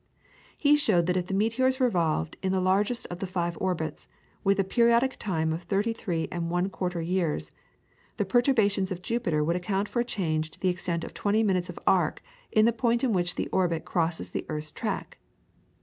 [0.57, 4.07] He showed that if the meteors revolved in the largest of the five orbits,
[4.43, 7.53] with the periodic time of thirty three and one quarter years,
[8.17, 11.69] the perturbations of Jupiter would account for a change to the extent of twenty minutes
[11.69, 15.19] of arc in the point in which the orbit crosses the earth's track.